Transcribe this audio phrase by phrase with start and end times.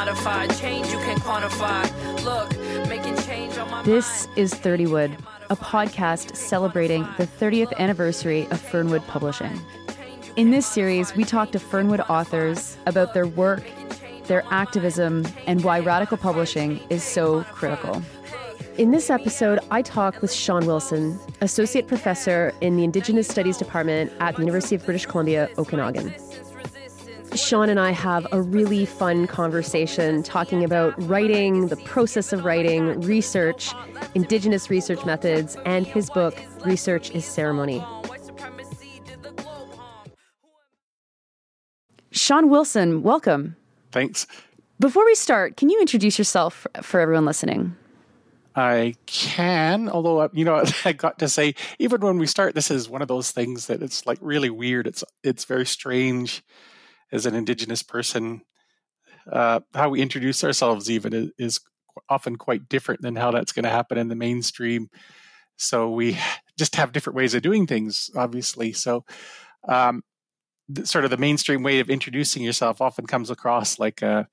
[0.00, 1.84] Change you can quantify.
[2.24, 2.48] Look,
[2.88, 5.14] making change on my This is 30 Wood,
[5.50, 9.60] a podcast celebrating the 30th anniversary of Fernwood Publishing.
[10.36, 13.62] In this series, we talk to Fernwood authors about their work,
[14.24, 18.02] their activism, and why radical publishing is so critical.
[18.78, 24.10] In this episode, I talk with Shawn Wilson, Associate Professor in the Indigenous Studies Department
[24.18, 26.14] at the University of British Columbia, Okanagan.
[27.34, 33.00] Shawn and I have a really fun conversation talking about writing, the process of writing,
[33.02, 33.72] research,
[34.14, 37.84] Indigenous research methods, and his book, Research is Ceremony.
[42.10, 43.54] Shawn Wilson, welcome.
[43.92, 44.26] Thanks.
[44.80, 47.76] Before we start, can you introduce yourself for everyone listening?
[48.56, 52.70] I can, although uh, you know, I got to say, even when we start, this
[52.70, 54.88] is one of those things that it's like really weird.
[54.88, 56.42] It's it's very strange
[57.12, 58.42] as an Indigenous person.
[59.30, 61.60] Uh, how we introduce ourselves even is, is
[62.08, 64.88] often quite different than how that's going to happen in the mainstream.
[65.56, 66.18] So we
[66.58, 68.72] just have different ways of doing things, obviously.
[68.72, 69.04] So,
[69.68, 70.02] um,
[70.84, 74.28] sort of the mainstream way of introducing yourself often comes across like a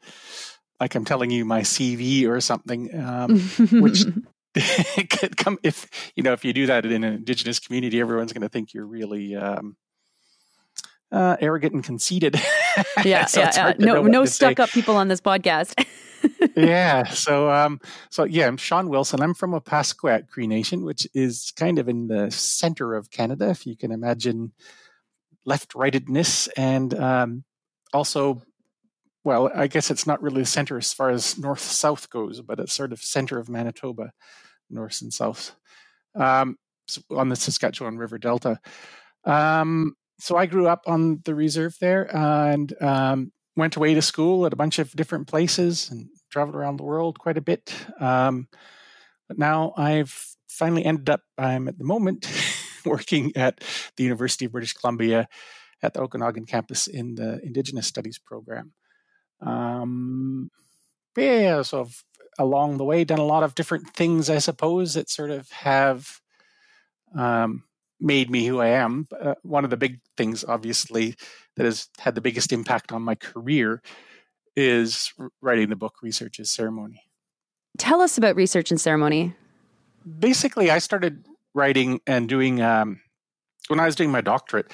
[0.80, 3.40] like I'm telling you my CV or something, um,
[3.82, 4.04] which
[5.10, 8.42] could come if you know if you do that in an indigenous community, everyone's going
[8.42, 9.76] to think you're really um,
[11.12, 12.36] uh, arrogant and conceited.
[13.04, 13.74] Yeah, so yeah, yeah.
[13.80, 14.64] No, no stuck say.
[14.64, 15.84] up people on this podcast.
[16.56, 17.06] yeah.
[17.06, 19.20] So, um, so yeah, I'm Shawn Wilson.
[19.20, 23.66] I'm from Opaskwayak Cree Nation, which is kind of in the center of Canada, if
[23.66, 24.52] you can imagine
[25.46, 27.44] left-rightedness, and um,
[27.94, 28.44] also
[29.28, 32.62] well, I guess it's not really the center as far as north south goes, but
[32.62, 34.14] it's sort of center of Manitoba,
[34.70, 35.54] north and south,
[36.16, 36.58] um,
[37.12, 38.58] on the Saskatchewan River Delta.
[39.26, 44.46] Um, so I grew up on the reserve there and um, went away to school
[44.46, 47.74] at a bunch of different places and traveled around the world quite a bit.
[48.00, 48.48] Um,
[49.28, 52.28] but now I've finally ended up, I'm at the moment
[52.86, 53.64] working at
[53.96, 55.28] the University of British Columbia
[55.84, 58.74] at the Okanagan campus in the Indigenous Studies program.
[59.42, 60.50] Um,
[61.16, 62.04] yeah, so I've,
[62.40, 66.20] along the way done a lot of different things, I suppose, that sort of have
[67.16, 67.64] um,
[68.00, 69.08] made me who I am.
[69.20, 71.16] Uh, one of the big things, obviously,
[71.56, 73.82] that has had the biggest impact on my career
[74.56, 77.04] is writing the book Research is Ceremony.
[77.78, 79.36] Tell us about Research and Ceremony.
[80.20, 83.02] Basically, I started writing and doing um,
[83.68, 84.72] when I was doing my doctorate.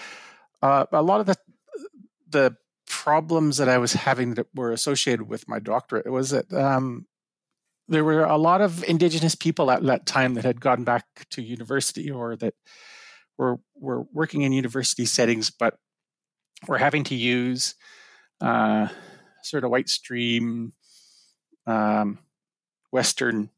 [0.62, 1.36] Uh, a lot of the
[2.30, 2.56] the
[2.88, 7.06] problems that I was having that were associated with my doctorate was that um,
[7.88, 11.42] there were a lot of Indigenous people at that time that had gone back to
[11.42, 12.54] university or that
[13.38, 15.78] were were working in university settings, but
[16.68, 17.76] we're having to use
[18.42, 18.88] uh,
[19.44, 20.74] sort of white stream
[21.66, 22.20] um,
[22.92, 23.50] Western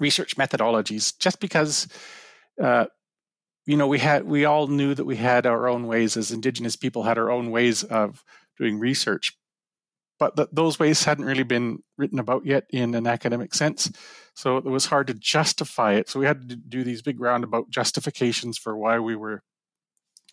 [0.00, 1.88] research methodologies, just because
[2.62, 2.86] uh,
[3.66, 6.76] you know we had we all knew that we had our own ways as indigenous
[6.76, 8.24] people had our own ways of
[8.58, 9.36] doing research
[10.18, 13.90] but th- those ways hadn't really been written about yet in an academic sense.
[14.34, 16.08] So it was hard to justify it.
[16.08, 19.42] So we had to do these big roundabout justifications for why we were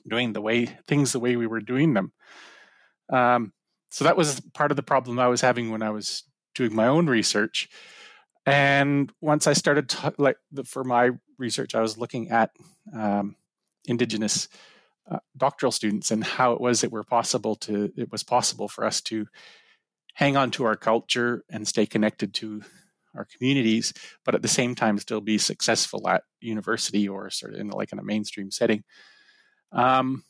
[0.08, 2.12] doing the way things the way we were doing them.
[3.12, 3.54] Um,
[3.90, 6.24] so that was part of the problem i was having when i was
[6.56, 7.70] doing my own research.
[8.46, 12.52] And once I started to, like the, for my research, I was looking at
[12.94, 13.36] um,
[13.86, 14.48] indigenous
[15.10, 18.86] uh, doctoral students and how it was that we're possible to it was possible for
[18.86, 19.28] us to
[20.14, 22.62] hang on to our culture and stay connected to
[23.16, 27.60] our communities, but at the same time still be successful at university or sort of
[27.60, 28.84] in like in a mainstream setting.
[29.72, 30.24] Um,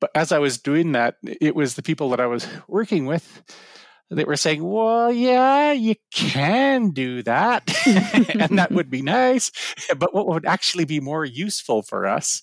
[0.00, 3.42] but as I was doing that, it was the people that I was working with
[4.10, 7.62] that were saying, well, yeah, you can do that.
[7.86, 9.50] and that would be nice.
[9.96, 12.42] But what would actually be more useful for us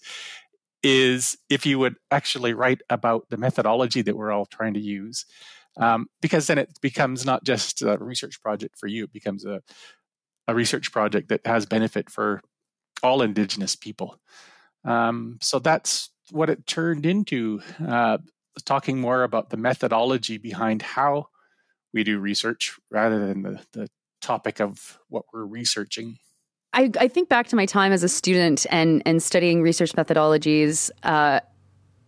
[0.84, 5.26] is if you would actually write about the methodology that we're all trying to use.
[5.78, 9.62] Um, because then it becomes not just a research project for you, it becomes a,
[10.48, 12.42] a research project that has benefit for
[13.04, 14.20] all Indigenous people.
[14.84, 18.18] Um, so that's what it turned into, uh,
[18.66, 21.28] talking more about the methodology behind how
[21.94, 23.90] we do research rather than the, the
[24.22, 26.18] topic of what we're researching.
[26.74, 30.90] I, I think back to my time as a student and and studying research methodologies,
[31.04, 31.42] uh,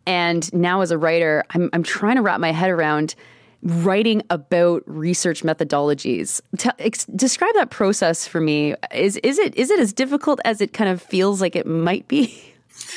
[0.05, 3.15] and now as a writer, I'm I'm trying to wrap my head around
[3.63, 6.41] writing about research methodologies.
[6.79, 8.75] ex- describe that process for me.
[8.93, 12.07] Is is it is it as difficult as it kind of feels like it might
[12.07, 12.43] be?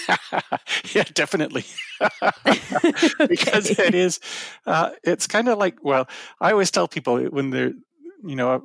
[0.94, 1.64] yeah, definitely.
[3.28, 4.20] because it is,
[4.66, 6.08] uh, it's kind of like, well,
[6.40, 7.72] I always tell people when they're,
[8.24, 8.62] you know,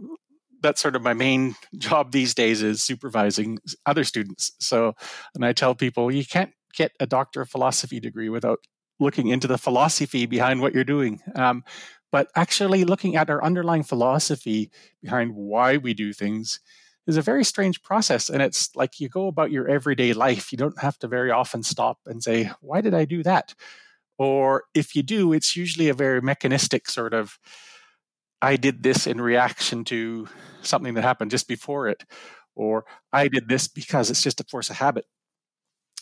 [0.61, 4.51] that's sort of my main job these days is supervising other students.
[4.59, 4.93] So,
[5.35, 8.59] and I tell people you can't get a doctor of philosophy degree without
[9.01, 11.19] looking into the philosophy behind what you're doing.
[11.35, 11.63] Um,
[12.11, 14.69] but actually looking at our underlying philosophy
[15.01, 16.59] behind why we do things
[17.07, 18.29] is a very strange process.
[18.29, 20.51] And it's like you go about your everyday life.
[20.51, 23.55] You don't have to very often stop and say, why did I do that?
[24.19, 27.39] Or if you do, it's usually a very mechanistic sort of,
[28.41, 30.27] I did this in reaction to
[30.61, 32.03] something that happened just before it.
[32.55, 35.05] Or I did this because it's just a force of habit.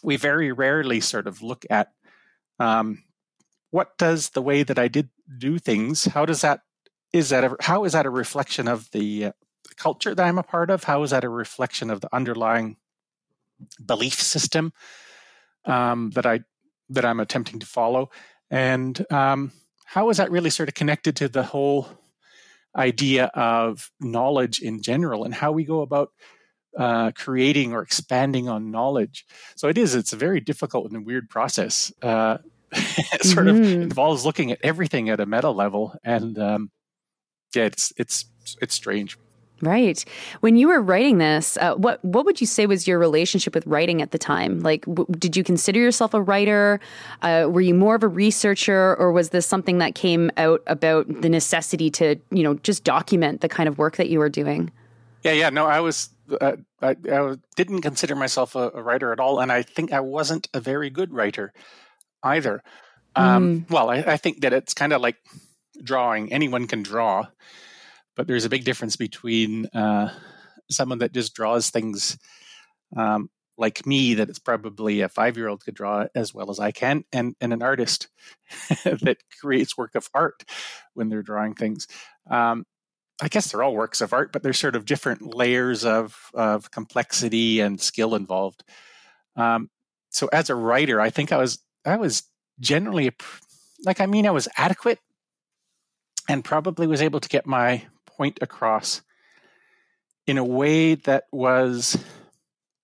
[0.04, 1.90] We very rarely sort of look at
[2.60, 3.04] um,
[3.72, 6.62] what does the way that I did do things, how does that
[7.12, 9.32] is that a, how is that a reflection of the uh,
[9.78, 10.84] culture that I'm a part of?
[10.84, 12.78] How is that a reflection of the underlying
[13.84, 14.74] belief system
[15.66, 16.42] um, that I
[16.90, 18.10] that I'm attempting to follow?
[18.52, 19.52] And um,
[19.86, 21.88] how is that really sort of connected to the whole
[22.76, 26.12] idea of knowledge in general and how we go about
[26.80, 29.26] uh, creating or expanding on knowledge?
[29.56, 29.94] So it is.
[29.94, 31.92] It's a very difficult and weird process.
[32.02, 32.40] Uh,
[32.72, 33.64] it sort mm-hmm.
[33.64, 36.72] of involves looking at everything at a meta level, and um,
[37.54, 38.26] yeah, it's it's
[38.62, 39.18] it's strange.
[39.62, 40.04] Right.
[40.40, 43.66] When you were writing this, uh, what what would you say was your relationship with
[43.68, 44.62] writing at the time?
[44.62, 46.80] Like, w- did you consider yourself a writer?
[47.22, 51.22] Uh, were you more of a researcher, or was this something that came out about
[51.22, 54.72] the necessity to, you know, just document the kind of work that you were doing?
[55.24, 55.50] Yeah, yeah.
[55.50, 56.10] No, I was.
[56.40, 60.00] Uh, I, I, didn't consider myself a, a, writer at all, and I think I
[60.00, 61.54] wasn't a very good writer
[62.24, 62.64] either.
[63.16, 63.70] Um, mm.
[63.70, 65.18] Well, I, I think that it's kind of like
[65.84, 66.32] drawing.
[66.32, 67.28] Anyone can draw
[68.20, 70.14] but there's a big difference between uh,
[70.70, 72.18] someone that just draws things
[72.98, 76.60] um, like me that it's probably a five year old could draw as well as
[76.60, 78.10] I can, and, and an artist
[78.84, 80.44] that creates work of art
[80.96, 81.88] when they're drawing things.
[82.30, 82.66] Um,
[83.22, 86.72] I guess they're all works of art, but there's sort of different layers of, of
[86.72, 88.64] complexity and skill involved.
[89.36, 89.70] Um,
[90.10, 92.24] so as a writer, I think I was I was
[92.60, 93.12] generally
[93.84, 95.00] like I mean I was adequate
[96.28, 99.02] and probably was able to get my point across
[100.28, 101.98] in a way that was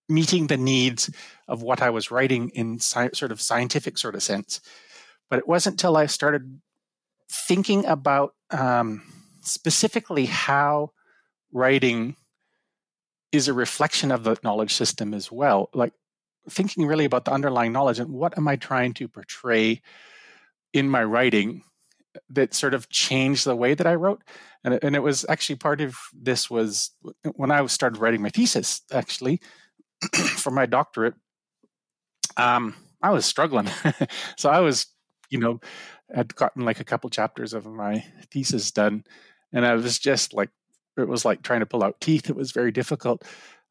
[0.07, 1.09] meeting the needs
[1.47, 4.61] of what I was writing in sci- sort of scientific sort of sense.
[5.29, 6.59] But it wasn't until I started
[7.29, 9.01] thinking about um,
[9.45, 10.91] specifically how
[11.51, 12.15] writing
[13.31, 15.69] is a reflection of the knowledge system as well.
[15.73, 15.93] Like
[16.49, 19.81] thinking really about the underlying knowledge and what am I trying to portray
[20.73, 21.63] in my writing
[22.29, 24.23] that sort of changed the way that I wrote.
[24.63, 26.91] And and it was actually part of this was
[27.35, 29.41] when I started writing my thesis, actually,
[30.37, 31.15] for my doctorate.
[32.37, 33.69] Um, I was struggling.
[34.37, 34.87] so I was,
[35.29, 35.59] you know,
[36.13, 39.03] had gotten like a couple chapters of my thesis done.
[39.55, 40.49] And I was just like,
[40.97, 42.29] it was like trying to pull out teeth.
[42.29, 43.23] It was very difficult.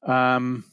[0.02, 0.64] Um,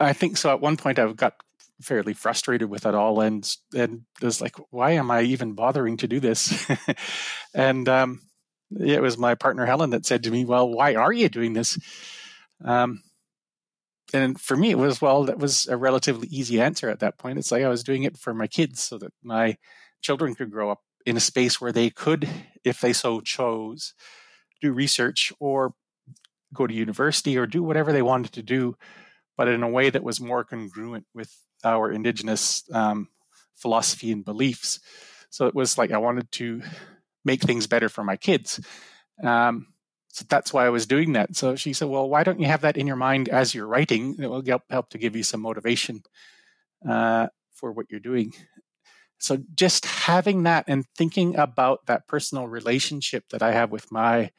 [0.00, 0.50] I think so.
[0.50, 1.36] At one point, I got
[1.80, 6.06] fairly frustrated with it all and and was like why am i even bothering to
[6.06, 6.66] do this
[7.54, 8.20] and um,
[8.78, 11.76] it was my partner helen that said to me well why are you doing this
[12.64, 13.02] um,
[14.12, 17.38] and for me it was well that was a relatively easy answer at that point
[17.38, 19.56] it's like i was doing it for my kids so that my
[20.00, 22.28] children could grow up in a space where they could
[22.62, 23.94] if they so chose
[24.64, 25.74] do research or
[26.52, 28.76] go to university or do whatever they wanted to do
[29.36, 33.08] but in a way that was more congruent with our indigenous um,
[33.54, 34.80] philosophy and beliefs.
[35.30, 36.62] So it was like I wanted to
[37.24, 38.60] make things better for my kids.
[39.22, 39.68] Um,
[40.08, 41.34] so that's why I was doing that.
[41.34, 44.16] So she said, "Well, why don't you have that in your mind as you're writing?
[44.20, 46.02] It will help help to give you some motivation
[46.88, 48.32] uh, for what you're doing."
[49.18, 54.30] So just having that and thinking about that personal relationship that I have with my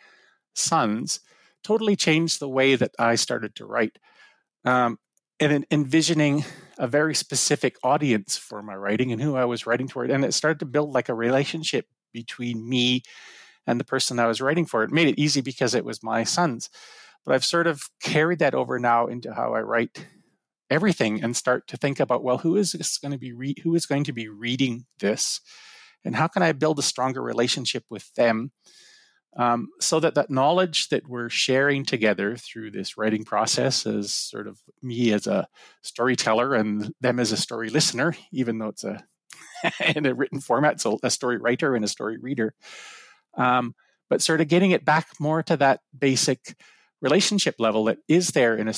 [0.54, 1.20] sons
[1.64, 3.98] totally changed the way that I started to write.
[4.64, 5.00] Um,
[5.40, 6.46] and envisioning
[6.78, 10.10] a very specific audience for my writing and who I was writing toward.
[10.10, 13.04] And it started to build like a relationship between me
[13.68, 14.84] and the person I was writing for.
[14.84, 16.70] It made it easy because it was my sons.
[17.26, 20.08] But I've sort of carried that over now into how I write
[20.70, 23.76] everything and start to think about well who is this going to be re- who
[23.76, 25.42] is going to be reading this?
[26.04, 28.52] And how can I build a stronger relationship with them
[29.38, 34.48] um, so that that knowledge that we're sharing together through this writing process as sort
[34.48, 35.48] of me as a
[35.82, 39.04] storyteller and them as a story listener even though it's a
[39.96, 42.54] in a written format so a story writer and a story reader
[43.38, 43.76] um,
[44.10, 46.56] but sort of getting it back more to that basic
[47.02, 48.74] relationship level that is there in a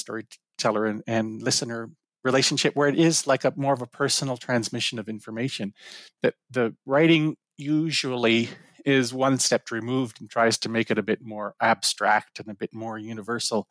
[0.58, 1.90] storyteller and, and listener
[2.24, 5.74] relationship where it is like a more of a personal transmission of information.
[6.22, 8.50] That the writing usually
[8.86, 12.56] is one step removed and tries to make it a bit more abstract and a
[12.56, 13.68] bit more universal,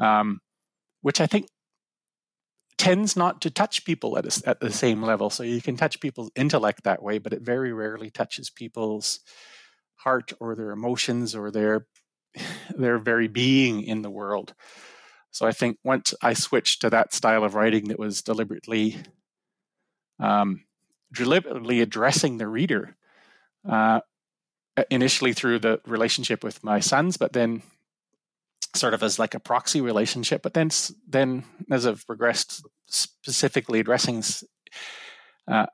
[0.00, 0.40] um,
[1.02, 1.48] which I think
[2.78, 5.30] tends not to touch people at, a, at the same level.
[5.30, 9.20] So you can touch people's intellect that way, but it very rarely touches people's
[9.96, 11.86] heart or their emotions or their
[12.76, 14.54] their very being in the world.
[15.36, 18.96] So I think once I switched to that style of writing that was deliberately
[20.18, 20.64] um,
[21.12, 22.96] deliberately addressing the reader,
[23.68, 24.00] uh,
[24.90, 27.60] initially through the relationship with my sons, but then
[28.74, 30.40] sort of as like a proxy relationship.
[30.40, 30.70] But then,
[31.06, 34.22] then as I've progressed, specifically addressing
[35.46, 35.66] uh,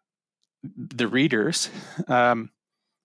[0.64, 1.70] the readers,
[2.08, 2.50] um,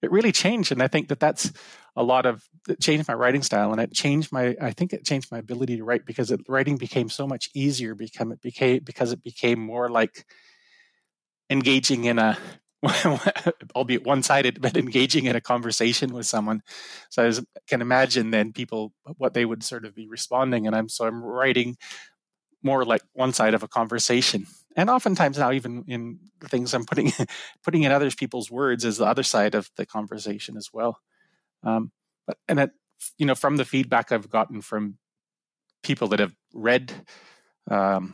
[0.02, 1.52] it really changed, and I think that that's
[1.96, 4.56] a lot of it changed my writing style, and it changed my.
[4.62, 7.96] I think it changed my ability to write because it, writing became so much easier.
[7.96, 10.26] Become it became because it became more like
[11.50, 12.38] engaging in a
[13.76, 16.62] albeit one-sided, but engaging in a conversation with someone.
[17.10, 17.32] So I
[17.68, 21.24] can imagine then people what they would sort of be responding, and I'm so I'm
[21.24, 21.78] writing
[22.64, 24.46] more like one side of a conversation.
[24.78, 27.12] And oftentimes now, even in things I'm putting
[27.64, 31.00] putting in other people's words is the other side of the conversation as well.
[31.64, 31.92] Um,
[32.26, 32.72] but and it,
[33.18, 34.98] you know, from the feedback I've gotten from
[35.84, 36.94] people that have read.
[37.70, 38.14] Um,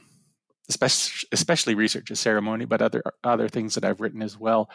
[0.69, 4.69] especially, especially research a ceremony, but other other things that I've written as well,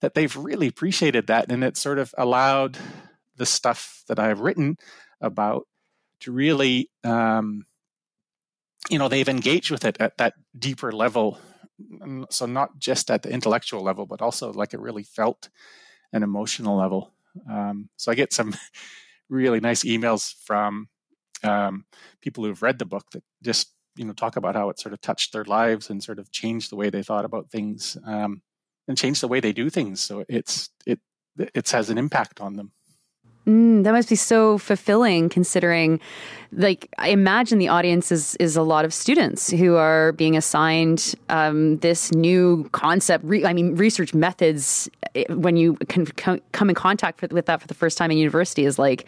[0.00, 2.78] that they've really appreciated that, and it sort of allowed
[3.36, 4.76] the stuff that I've written
[5.20, 5.66] about
[6.20, 7.66] to really, um,
[8.90, 11.38] you know, they've engaged with it at that deeper level.
[12.30, 15.48] So not just at the intellectual level, but also like a really felt
[16.12, 17.12] and emotional level.
[17.50, 18.54] Um, so I get some
[19.28, 20.88] really nice emails from
[21.42, 21.84] um,
[22.20, 25.00] people who've read the book that just you know talk about how it sort of
[25.00, 28.42] touched their lives and sort of changed the way they thought about things um,
[28.88, 30.00] and changed the way they do things.
[30.00, 31.00] So it's it
[31.38, 32.72] it has an impact on them.
[33.46, 36.00] Mm, that must be so fulfilling considering
[36.52, 41.14] like I imagine the audience is is a lot of students who are being assigned
[41.28, 46.74] um, this new concept re- I mean research methods eh, when you can come in
[46.74, 49.06] contact with that for the first time in university is like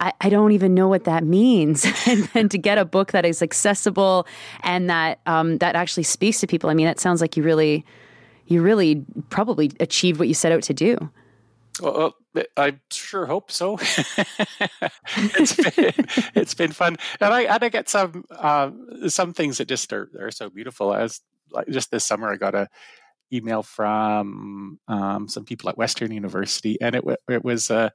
[0.00, 1.84] I, I don't even know what that means.
[2.06, 4.26] and then to get a book that is accessible
[4.62, 7.84] and that um, that actually speaks to people, I mean, that sounds like you really,
[8.46, 11.10] you really probably achieved what you set out to do.
[11.80, 12.14] Well,
[12.56, 13.78] I sure hope so.
[15.16, 15.94] it's been
[16.34, 18.70] it's been fun, and I and I get some uh,
[19.08, 20.92] some things that just are, are so beautiful.
[20.92, 22.68] As like just this summer, I got a
[23.32, 27.90] email from um, some people at Western University, and it it was uh,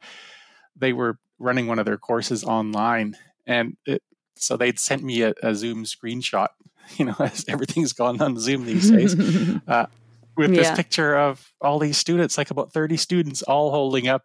[0.76, 3.16] they were running one of their courses online,
[3.46, 4.02] and it,
[4.36, 6.48] so they'd sent me a, a, Zoom screenshot.
[6.96, 9.14] You know, as everything's gone on Zoom these days,
[9.68, 9.88] uh,
[10.38, 10.62] with yeah.
[10.62, 14.24] this picture of all these students, like about thirty students, all holding up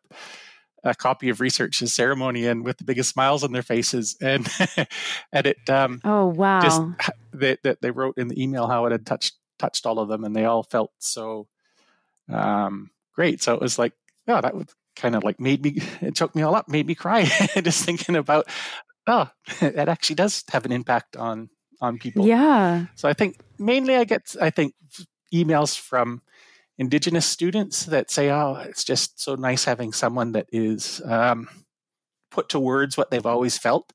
[0.85, 4.49] a copy of Research Research's Ceremony and with the biggest smiles on their faces, and
[5.33, 5.69] and it.
[5.69, 6.61] Um, oh wow!
[6.61, 6.83] Just
[7.33, 10.25] that they, they wrote in the email how it had touched touched all of them,
[10.25, 11.49] and they all felt so
[12.29, 13.43] um, great.
[13.43, 13.93] So it was like,
[14.29, 16.95] oh, that would kind of like made me it choked me all up made me
[16.95, 17.25] cry
[17.63, 18.47] just thinking about
[19.07, 19.27] oh
[19.61, 21.49] that actually does have an impact on
[21.81, 24.75] on people yeah so i think mainly i get i think
[25.33, 26.23] emails from
[26.79, 31.49] indigenous students that say oh it's just so nice having someone that is um,
[32.31, 33.93] put to words what they've always felt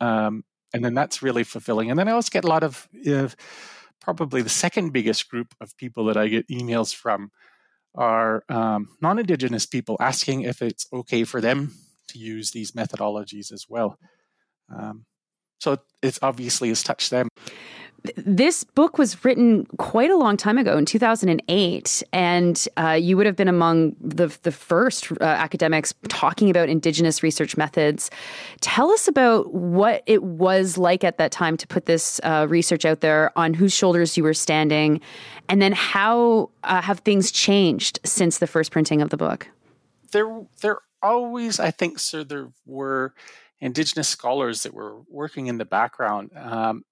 [0.00, 3.28] um, and then that's really fulfilling and then i also get a lot of uh,
[4.00, 7.30] probably the second biggest group of people that i get emails from
[7.94, 11.72] are um, non Indigenous people asking if it's okay for them
[12.08, 13.98] to use these methodologies as well.
[14.74, 15.04] Um,
[15.58, 17.28] so it obviously has touched them.
[18.16, 23.26] This book was written quite a long time ago in 2008, and uh, you would
[23.26, 28.10] have been among the, the first uh, academics talking about Indigenous research methods.
[28.60, 32.84] Tell us about what it was like at that time to put this uh, research
[32.84, 35.00] out there, on whose shoulders you were standing,
[35.48, 39.48] and then how uh, have things changed since the first printing of the book?
[40.12, 43.14] There, there always, I think, sir there were
[43.60, 46.30] Indigenous scholars that were working in the background.
[46.34, 46.84] Um,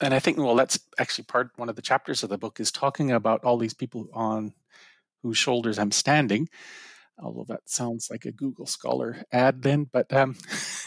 [0.00, 2.70] and I think, well, that's actually part one of the chapters of the book is
[2.70, 4.52] talking about all these people on
[5.22, 6.48] whose shoulders I'm standing.
[7.18, 10.36] Although that sounds like a Google Scholar ad, then, but um,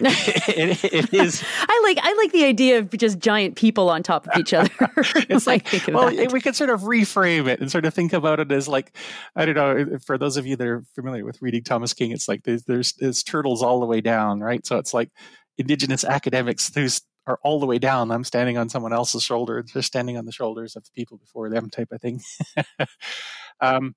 [0.00, 1.44] it, it is.
[1.68, 4.70] I like I like the idea of just giant people on top of each other.
[5.28, 6.32] it's like well, that.
[6.32, 8.96] we can sort of reframe it and sort of think about it as like
[9.36, 9.98] I don't know.
[9.98, 12.94] For those of you that are familiar with reading Thomas King, it's like there's, there's,
[12.94, 14.66] there's turtles all the way down, right?
[14.66, 15.10] So it's like
[15.58, 18.10] indigenous academics whose are all the way down.
[18.10, 21.48] I'm standing on someone else's shoulder, just standing on the shoulders of the people before
[21.48, 22.20] them, type of thing.
[23.60, 23.94] um,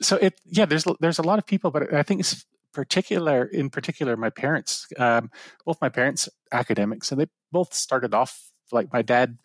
[0.00, 3.70] so it, yeah, there's there's a lot of people, but I think it's particular, in
[3.70, 4.86] particular, my parents.
[4.98, 5.30] Um,
[5.64, 9.38] both my parents academics, and they both started off like my dad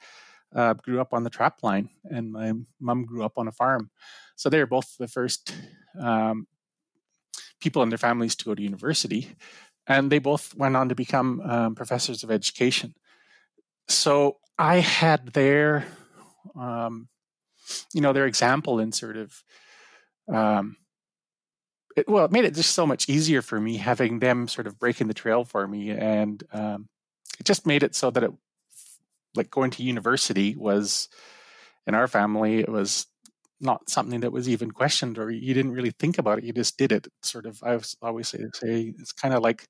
[0.55, 3.89] uh, grew up on the trap line, and my mom grew up on a farm.
[4.35, 5.55] So they were both the first
[5.99, 6.47] um,
[7.61, 9.35] people in their families to go to university,
[9.91, 12.93] and they both went on to become um, professors of education.
[13.87, 15.85] So I had their,
[16.59, 17.09] um,
[17.93, 19.43] you know, their example in sort of,
[20.31, 20.77] um,
[21.95, 24.79] it, well, it made it just so much easier for me having them sort of
[24.79, 26.87] breaking the trail for me, and um,
[27.39, 28.31] it just made it so that it,
[29.35, 31.09] like going to university was,
[31.87, 33.07] in our family, it was
[33.61, 36.77] not something that was even questioned or you didn't really think about it you just
[36.77, 37.61] did it sort of.
[37.63, 39.67] I always say, say it's kind of like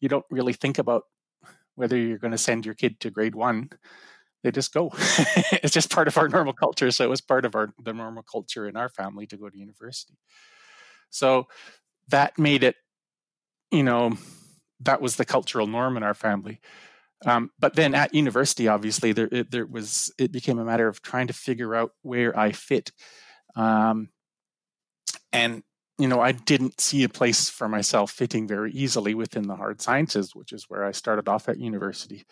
[0.00, 1.04] you don't really think about
[1.76, 3.70] whether you're going to send your kid to grade one
[4.42, 4.90] they just go.
[5.62, 8.22] It's just part of our normal culture so it was part of our the normal
[8.22, 10.14] culture in our family to go to university.
[11.10, 11.48] So
[12.08, 12.76] that made it
[13.70, 14.16] you know
[14.80, 16.60] that was the cultural norm in our family
[17.26, 21.02] um, but then at university, obviously, there it, there was it became a matter of
[21.02, 22.92] trying to figure out where I fit,
[23.56, 24.08] um,
[25.32, 25.62] and
[25.98, 29.82] you know I didn't see a place for myself fitting very easily within the hard
[29.82, 32.24] sciences, which is where I started off at university.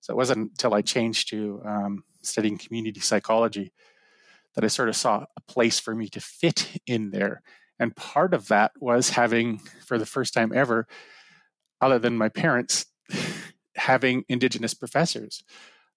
[0.00, 3.72] So it wasn't until I changed to um, studying community psychology
[4.54, 7.42] that I sort of saw a place for me to fit in there.
[7.78, 10.86] And part of that was having, for the first time ever,
[11.80, 12.86] other than my parents,
[13.82, 15.42] having indigenous professors.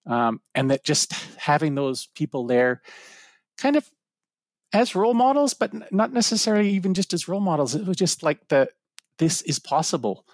[0.07, 2.81] Um, and that just having those people there
[3.57, 3.89] kind of
[4.71, 7.73] as role models but not necessarily even just as role models.
[7.73, 8.69] It was just like the
[9.17, 10.25] this is possible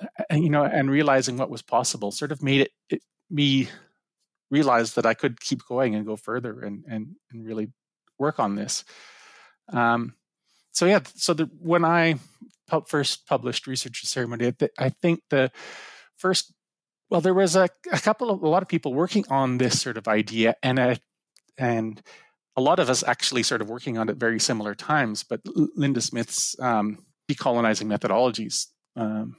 [0.00, 3.68] uh, you know and realizing what was possible sort of made it, it me
[4.50, 7.68] realize that i could keep going and go further and and, and really
[8.18, 8.84] work on this.
[9.72, 10.14] Um,
[10.72, 12.16] so yeah so the, when i
[12.86, 15.50] first published research ceremony i think the
[16.16, 16.52] first
[17.10, 19.96] well, there was a, a couple of a lot of people working on this sort
[19.96, 20.98] of idea, and a,
[21.58, 22.00] and
[22.56, 25.24] a lot of us actually sort of working on it very similar times.
[25.24, 25.40] But
[25.76, 29.36] Linda Smith's um, decolonizing methodologies um,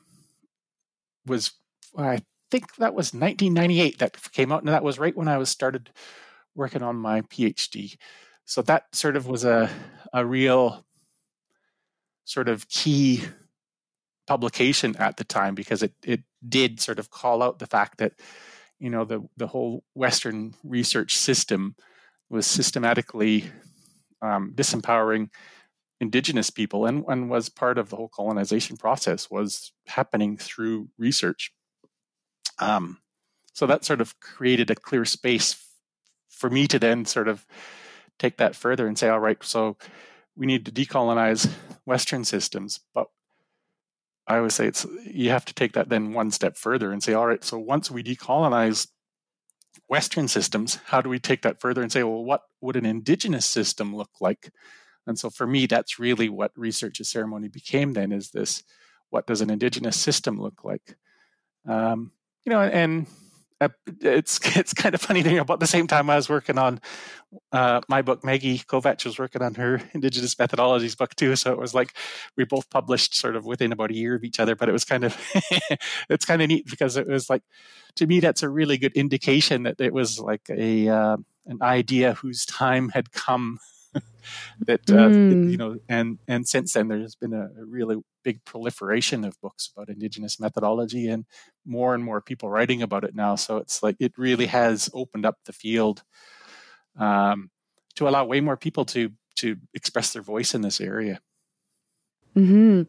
[1.25, 1.53] was,
[1.97, 2.19] I
[2.51, 5.91] think that was 1998 that came out, and that was right when I was started
[6.53, 7.95] working on my PhD.
[8.43, 9.69] So that sort of was a
[10.11, 10.85] a real
[12.25, 13.23] sort of key
[14.27, 18.13] publication at the time because it it did sort of call out the fact that
[18.79, 21.75] you know the the whole Western research system
[22.29, 23.45] was systematically
[24.21, 25.29] um, disempowering
[25.99, 31.51] indigenous people and, and was part of the whole colonization process was happening through research.
[32.57, 32.99] Um,
[33.53, 35.63] so that sort of created a clear space
[36.29, 37.45] for me to then sort of
[38.17, 39.77] take that further and say all right so
[40.35, 41.51] we need to decolonize
[41.85, 43.07] western systems but
[44.27, 47.13] I always say it's you have to take that then one step further and say,
[47.13, 48.87] all right, so once we decolonize
[49.87, 53.45] Western systems, how do we take that further and say, well, what would an indigenous
[53.45, 54.51] system look like?
[55.07, 58.63] And so for me, that's really what research as ceremony became then is this
[59.09, 60.95] what does an indigenous system look like?
[61.67, 62.11] Um,
[62.45, 63.09] you know, and uh,
[64.01, 66.79] it's it's kind of funny to about the same time I was working on
[67.51, 68.23] uh, my book.
[68.23, 71.93] Maggie Kovach was working on her Indigenous methodologies book too, so it was like
[72.35, 74.55] we both published sort of within about a year of each other.
[74.55, 75.17] But it was kind of
[76.09, 77.43] it's kind of neat because it was like
[77.95, 82.13] to me that's a really good indication that it was like a uh, an idea
[82.13, 83.59] whose time had come
[84.59, 85.51] that uh, mm.
[85.51, 89.69] you know and and since then there's been a, a, really big proliferation of books
[89.75, 91.25] about indigenous methodology and
[91.65, 93.35] more and more people writing about it now.
[93.35, 96.03] So it's like it really has opened up the field
[96.97, 97.49] um,
[97.95, 101.19] to allow way more people to to express their voice in this area.
[102.33, 102.83] Hmm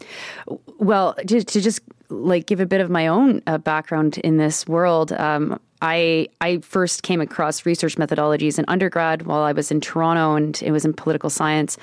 [0.78, 1.80] Well, to, to, just
[2.12, 6.58] like give a bit of my own uh, background in this world, um, I I
[6.58, 10.84] first came across research methodologies in undergrad while I was in Toronto, and it was
[10.84, 11.76] in political science.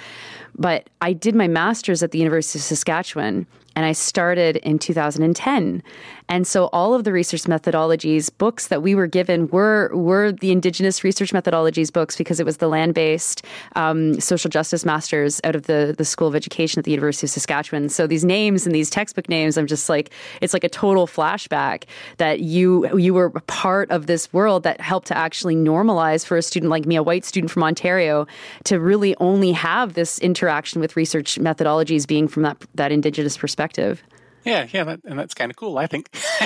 [0.57, 5.83] But I did my master's at the University of Saskatchewan, and I started in 2010.
[6.27, 10.51] And so all of the research methodologies books that we were given were were the
[10.51, 13.43] Indigenous research methodologies books because it was the land based
[13.75, 17.31] um, social justice masters out of the the School of Education at the University of
[17.31, 17.89] Saskatchewan.
[17.89, 20.11] So these names and these textbook names, I'm just like
[20.41, 21.83] it's like a total flashback
[22.17, 26.41] that you you were part of this world that helped to actually normalize for a
[26.41, 28.27] student like me, a white student from Ontario,
[28.65, 34.03] to really only have this interaction with research methodologies being from that that Indigenous perspective.
[34.45, 35.77] Yeah, yeah, that, and that's kind of cool.
[35.77, 36.09] I think.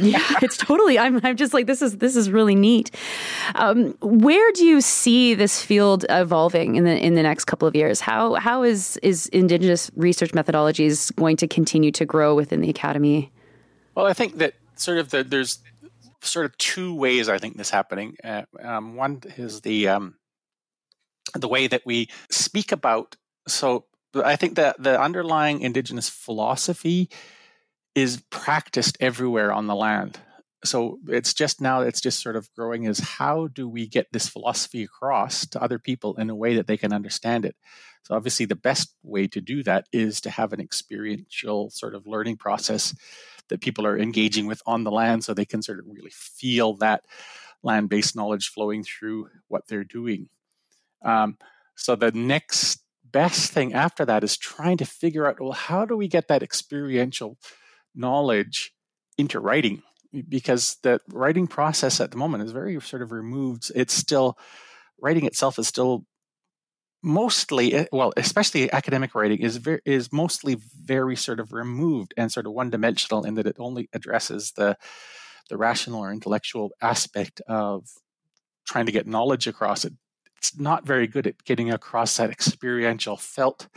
[0.00, 0.98] yeah, it's totally.
[0.98, 1.20] I'm.
[1.22, 2.90] I'm just like this is this is really neat.
[3.54, 7.76] Um, where do you see this field evolving in the in the next couple of
[7.76, 8.00] years?
[8.00, 13.30] How how is is Indigenous research methodologies going to continue to grow within the academy?
[13.94, 15.58] Well, I think that sort of the, there's
[16.22, 18.16] sort of two ways I think this happening.
[18.24, 20.14] Uh, um, one is the um,
[21.34, 23.16] the way that we speak about.
[23.46, 23.84] So
[24.14, 27.10] I think that the underlying indigenous philosophy
[27.94, 30.20] is practiced everywhere on the land.
[30.64, 34.28] So it's just now it's just sort of growing is how do we get this
[34.28, 37.54] philosophy across to other people in a way that they can understand it.
[38.02, 42.06] So obviously the best way to do that is to have an experiential sort of
[42.06, 42.94] learning process
[43.48, 46.74] that people are engaging with on the land so they can sort of really feel
[46.74, 47.04] that
[47.62, 50.28] land-based knowledge flowing through what they're doing.
[51.04, 51.36] Um,
[51.76, 55.96] so the next best thing after that is trying to figure out well how do
[55.96, 57.38] we get that experiential
[57.94, 58.72] knowledge
[59.16, 59.82] into writing?
[60.28, 63.70] Because the writing process at the moment is very sort of removed.
[63.74, 64.38] It's still
[65.00, 66.04] writing itself is still
[67.02, 72.32] mostly eh, well especially academic writing is very, is mostly very sort of removed and
[72.32, 74.76] sort of one dimensional in that it only addresses the
[75.48, 77.86] the rational or intellectual aspect of
[78.66, 79.92] trying to get knowledge across it
[80.56, 83.68] not very good at getting across that experiential felt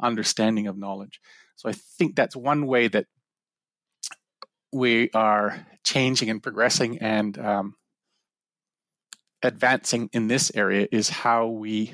[0.00, 1.20] understanding of knowledge.
[1.56, 3.06] So i think that's one way that
[4.72, 7.74] we are changing and progressing and um,
[9.42, 11.92] advancing in this area is how we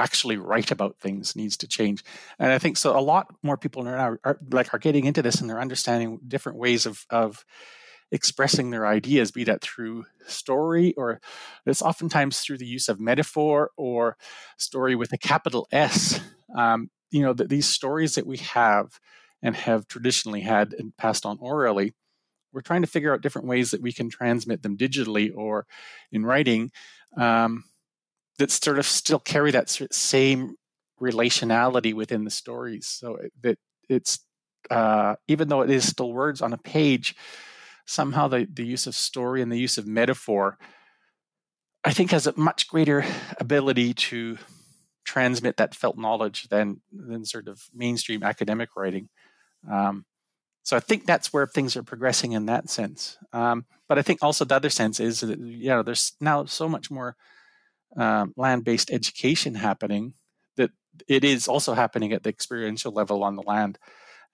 [0.00, 2.04] actually write about things needs to change.
[2.38, 5.40] And i think so a lot more people are, are like are getting into this
[5.40, 7.44] and they're understanding different ways of of
[8.10, 11.20] expressing their ideas be that through story or
[11.66, 14.16] it's oftentimes through the use of metaphor or
[14.56, 16.20] story with a capital s
[16.56, 18.98] um, you know that these stories that we have
[19.42, 21.94] and have traditionally had and passed on orally
[22.52, 25.66] we're trying to figure out different ways that we can transmit them digitally or
[26.10, 26.70] in writing
[27.16, 27.64] um,
[28.38, 30.54] that sort of still carry that same
[31.00, 32.86] relationality within the stories.
[32.86, 34.20] So that it's
[34.70, 37.14] uh, even though it is still words on a page,
[37.88, 40.58] somehow the, the use of story and the use of metaphor,
[41.84, 43.04] I think, has a much greater
[43.40, 44.36] ability to
[45.04, 49.08] transmit that felt knowledge than than sort of mainstream academic writing.
[49.70, 50.04] Um,
[50.62, 53.16] so I think that's where things are progressing in that sense.
[53.32, 56.68] Um, but I think also the other sense is that you know there's now so
[56.68, 57.16] much more
[57.96, 60.12] um, land-based education happening
[60.56, 60.72] that
[61.08, 63.78] it is also happening at the experiential level on the land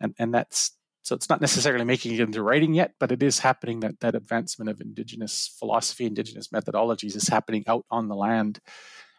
[0.01, 0.73] and and that's
[1.05, 4.15] so it's not necessarily making it into writing yet but it is happening that that
[4.15, 8.61] advancement of indigenous philosophy indigenous methodologies is happening out on the land.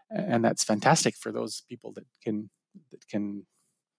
[0.10, 2.50] And that's fantastic for those people that can
[2.92, 3.46] that can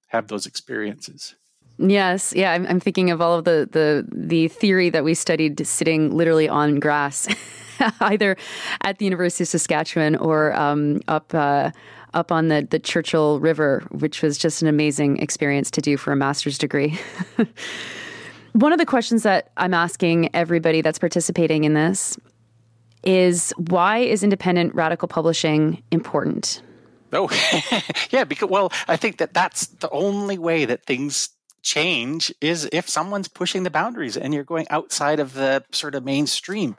[0.09, 1.35] have those experiences.
[1.79, 5.67] Yes, yeah, I'm, I'm, thinking of all of the the the theory that we studied
[5.67, 7.29] sitting literally on grass
[8.01, 8.37] either
[8.83, 11.71] at the University of Saskatchewan or um, up uh,
[12.15, 16.13] up on the the Churchill River, which was just an amazing experience to do for
[16.13, 16.99] a master's degree.
[18.53, 22.17] One of the questions that I'm asking everybody that's participating in this
[23.05, 26.63] is why is independent radical publishing important?
[27.13, 27.31] Oh,
[28.11, 31.31] yeah, because well, I think that that's the only way that things
[31.63, 36.05] change is if someone's pushing the boundaries and you're going outside of the sort of
[36.05, 36.77] mainstream.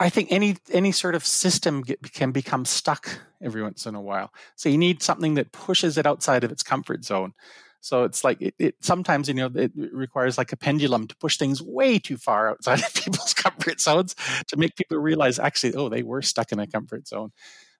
[0.00, 4.00] I think any any sort of system get, can become stuck every once in a
[4.00, 4.32] while.
[4.56, 7.32] So you need something that pushes it outside of its comfort zone.
[7.80, 11.36] So it's like it, it, sometimes you know it requires like a pendulum to push
[11.36, 14.14] things way too far outside of people's comfort zones
[14.48, 17.32] to make people realize actually oh they were stuck in a comfort zone.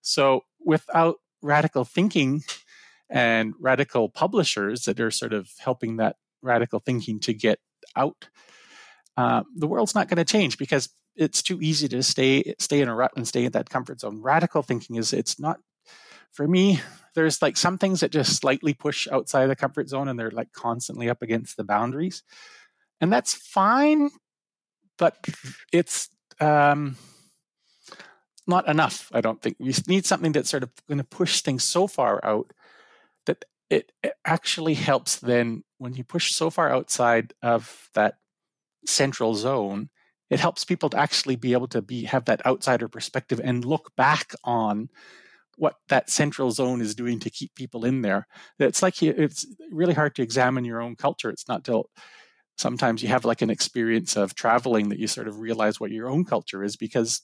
[0.03, 2.42] So without radical thinking
[3.09, 7.61] and radical publishers that are sort of helping that radical thinking to get
[7.94, 8.29] out,
[9.16, 12.88] uh, the world's not going to change because it's too easy to stay stay in
[12.88, 14.22] a rut and stay in that comfort zone.
[14.22, 15.61] Radical thinking is it's not
[16.33, 16.81] for me.
[17.14, 20.53] There's like some things that just slightly push outside the comfort zone and they're like
[20.53, 22.22] constantly up against the boundaries,
[23.01, 24.11] and that's fine,
[24.98, 25.16] but
[25.72, 26.09] it's
[26.40, 26.96] um,
[28.46, 29.11] not enough.
[29.12, 32.25] I don't think we need something that's sort of going to push things so far
[32.25, 32.53] out
[33.27, 35.16] that it, it actually helps.
[35.16, 38.14] Then when you push so far outside of that
[38.87, 39.90] central zone
[40.32, 43.94] it helps people to actually be able to be have that outsider perspective and look
[43.96, 44.88] back on
[45.58, 48.26] what that central zone is doing to keep people in there.
[48.58, 51.28] It's like you, it's really hard to examine your own culture.
[51.28, 51.90] It's not till
[52.56, 56.08] sometimes you have like an experience of traveling that you sort of realize what your
[56.08, 57.20] own culture is because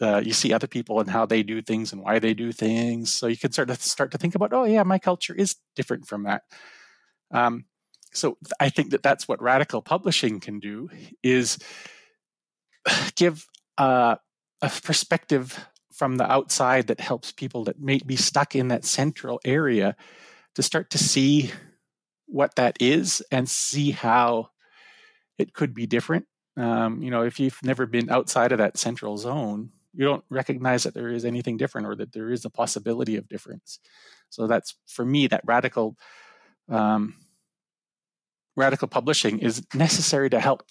[0.00, 3.12] uh, you see other people and how they do things and why they do things.
[3.12, 6.08] So you can sort of start to think about, oh yeah, my culture is different
[6.08, 6.42] from that.
[7.30, 7.66] Um,
[8.12, 10.90] so I think that that's what radical publishing can do
[11.22, 11.56] is
[13.16, 14.16] give uh,
[14.62, 19.40] a perspective from the outside that helps people that may be stuck in that central
[19.44, 19.96] area
[20.54, 21.50] to start to see
[22.26, 24.50] what that is and see how
[25.38, 26.26] it could be different.
[26.56, 30.82] Um, you know, if you've never been outside of that central zone, you don't recognize
[30.84, 33.78] that there is anything different or that there is a possibility of difference.
[34.30, 35.96] So that's for me that radical
[36.68, 37.14] um,
[38.56, 40.64] radical publishing is necessary to help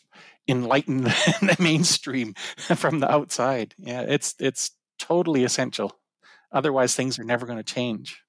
[0.48, 2.34] enlighten the mainstream
[2.76, 3.76] from the outside.
[3.78, 5.98] Yeah, it's it's totally essential.
[6.52, 8.22] Otherwise, things are never going to change.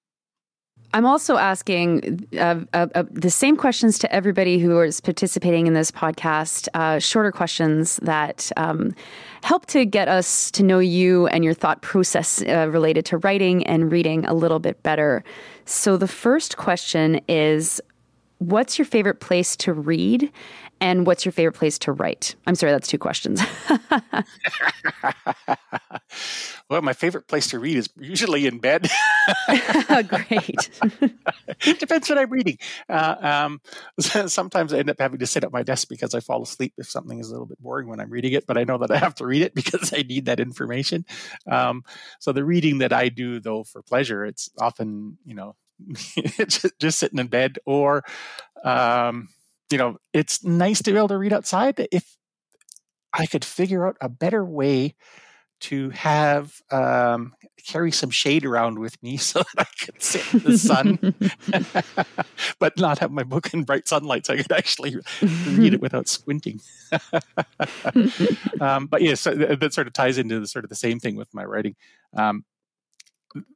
[0.95, 5.75] I'm also asking uh, uh, uh, the same questions to everybody who is participating in
[5.75, 8.95] this podcast, uh, shorter questions that um,
[9.43, 13.67] help to get us to know you and your thought process uh, related to writing
[13.67, 15.23] and reading a little bit better.
[15.67, 17.83] So, the first question is
[18.39, 20.31] What's your favorite place to read?
[20.81, 22.37] And what's your favorite place to write?
[22.47, 23.43] I'm sorry, that's two questions.
[26.71, 28.89] well, my favorite place to read is usually in bed.
[30.09, 30.71] Great.
[31.67, 32.59] it depends what I'm reading.
[32.89, 33.61] Uh, um,
[33.99, 36.89] sometimes I end up having to sit at my desk because I fall asleep if
[36.89, 38.99] something is a little bit boring when I'm reading it, but I know that I
[38.99, 41.05] have to read it because I need that information.
[41.51, 41.83] Um,
[42.21, 45.57] so the reading that I do, though, for pleasure, it's often, you know,
[46.49, 48.05] just, just sitting in bed or
[48.65, 49.29] um,
[49.71, 51.87] you know, it's nice to be able to read outside.
[51.93, 52.17] If
[53.13, 54.95] I could figure out a better way
[55.61, 57.35] to have um,
[57.67, 61.15] carry some shade around with me so that I could sit in the sun,
[62.59, 66.09] but not have my book in bright sunlight, so I could actually read it without
[66.09, 66.61] squinting.
[68.61, 71.01] um, but yes, yeah, so that sort of ties into the sort of the same
[71.01, 71.75] thing with my writing.
[72.17, 72.45] Um,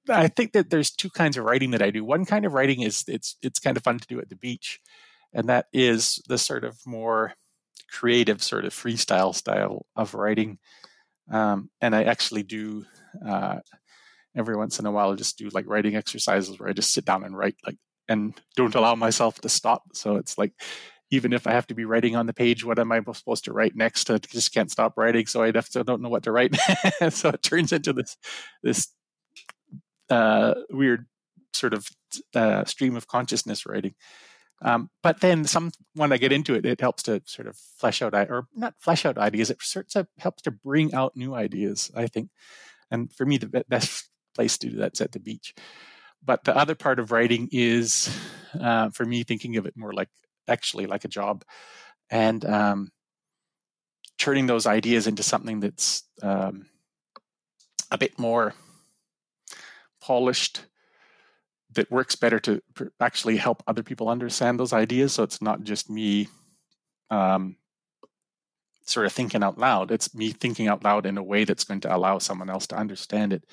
[0.08, 2.04] I think that there's two kinds of writing that I do.
[2.04, 4.80] One kind of writing is it's it's kind of fun to do at the beach
[5.32, 7.34] and that is the sort of more
[7.90, 10.58] creative sort of freestyle style of writing.
[11.30, 12.84] Um, and i actually do
[13.26, 13.58] uh,
[14.36, 17.04] every once in a while I just do like writing exercises where i just sit
[17.04, 17.76] down and write like
[18.08, 19.82] and don't allow myself to stop.
[19.94, 20.52] So it's like
[21.10, 23.52] even if i have to be writing on the page what am i supposed to
[23.52, 24.10] write next?
[24.10, 26.56] I just can't stop writing so i don't know what to write.
[27.10, 28.16] So it turns into this
[28.62, 28.88] this
[30.10, 31.06] uh, weird
[31.54, 31.88] sort of
[32.34, 33.94] uh, stream of consciousness writing
[34.64, 38.00] um, but then some when I get into it, it helps to sort of flesh
[38.00, 39.50] out or not flesh out ideas.
[39.50, 41.90] It sort of helps to bring out new ideas.
[41.94, 42.30] I think,
[42.90, 45.54] and for me, the best place to do that's at the beach.
[46.24, 48.16] But the other part of writing is,
[48.58, 50.08] uh, for me, thinking of it more like
[50.46, 51.44] actually like a job,
[52.10, 52.92] and um,
[54.18, 56.66] turning those ideas into something that's um,
[57.90, 58.54] a bit more
[60.00, 60.66] polished
[61.74, 62.62] that works better to
[63.00, 65.12] actually help other people understand those ideas.
[65.14, 66.28] So it's not just me
[67.10, 67.56] um,
[68.84, 69.90] sort of thinking out loud.
[69.90, 72.76] It's me thinking out loud in a way that's going to allow someone else to
[72.76, 73.44] understand it.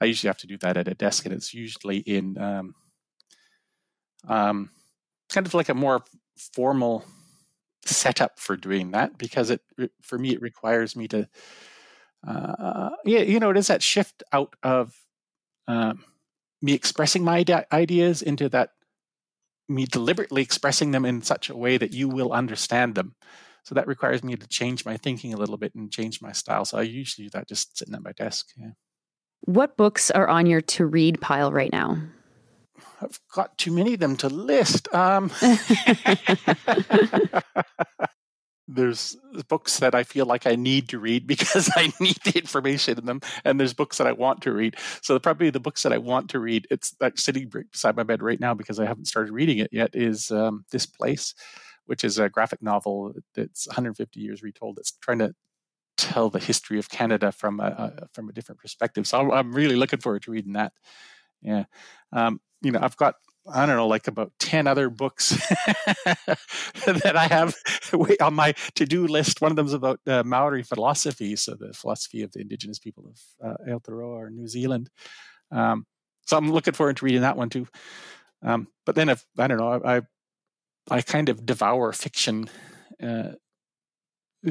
[0.00, 2.74] I usually have to do that at a desk, and it's usually in um,
[4.28, 4.70] um,
[5.32, 6.02] kind of like a more
[6.54, 7.04] formal
[7.84, 9.60] setup for doing that because it
[10.02, 11.28] for me it requires me to
[12.26, 14.92] uh, yeah you know it is that shift out of
[15.68, 16.04] um,
[16.62, 18.70] me expressing my ideas into that
[19.68, 23.14] me deliberately expressing them in such a way that you will understand them.
[23.64, 26.64] So that requires me to change my thinking a little bit and change my style.
[26.64, 28.46] So I usually do that just sitting at my desk.
[28.56, 28.70] Yeah.
[29.40, 32.00] What books are on your to read pile right now?
[33.02, 34.92] I've got too many of them to list.
[34.94, 35.32] Um,
[38.68, 39.16] there's
[39.48, 43.06] books that I feel like I need to read because I need the information in
[43.06, 44.76] them, and there's books that I want to read.
[45.02, 48.22] So probably the books that I want to read, it's like sitting beside my bed
[48.22, 49.90] right now because I haven't started reading it yet.
[49.94, 51.34] Is um, this place,
[51.86, 54.78] which is a graphic novel that's 150 years retold.
[54.78, 55.34] It's trying to
[55.96, 57.64] tell the history of Canada from a,
[57.98, 59.06] a from a different perspective.
[59.06, 60.72] So I'm really looking forward to reading that.
[61.42, 61.64] Yeah,
[62.12, 63.14] um, you know, I've got
[63.52, 65.30] I don't know, like about 10 other books
[66.86, 67.54] that I have
[68.20, 69.40] on my to do list.
[69.40, 73.04] One of them is about uh, Maori philosophy, so the philosophy of the indigenous people
[73.06, 74.90] of uh, Aotearoa or New Zealand.
[75.50, 75.86] Um,
[76.26, 77.68] so I'm looking forward to reading that one too.
[78.42, 80.02] Um, but then if I don't know, I
[80.90, 82.48] I kind of devour fiction
[83.02, 83.32] uh,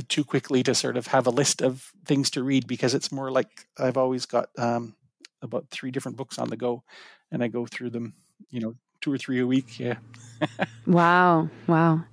[0.07, 3.31] too quickly to sort of have a list of things to read because it's more
[3.31, 4.95] like I've always got um,
[5.41, 6.83] about three different books on the go,
[7.31, 8.13] and I go through them,
[8.49, 9.79] you know, two or three a week.
[9.79, 9.97] Yeah.
[10.87, 11.49] wow.
[11.67, 12.03] Wow.